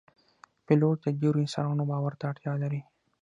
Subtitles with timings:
[0.65, 2.81] پیلوټ د ډیرو انسانانو باور ته اړتیا لري.